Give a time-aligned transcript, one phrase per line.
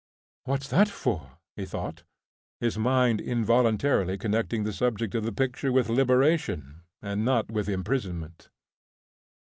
[0.45, 2.01] "What's that for?" he thought,
[2.59, 8.49] his mind involuntarily connecting the subject of the picture with liberation and not with imprisonment.